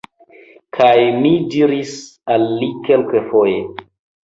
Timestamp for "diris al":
1.51-2.49